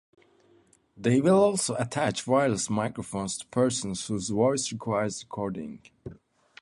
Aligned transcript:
They 0.97 1.21
will 1.21 1.39
also 1.39 1.75
attach 1.75 2.25
wireless 2.25 2.71
microphones 2.71 3.37
to 3.37 3.45
persons 3.49 4.07
whose 4.07 4.29
voice 4.29 4.71
requires 4.71 5.23
recording. 5.23 5.83